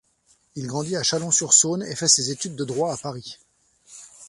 [0.55, 3.37] Il grandit à Chalon-sur-Saône et fait ses études de droit à Paris.